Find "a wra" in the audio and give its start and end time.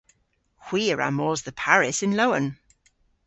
0.93-1.09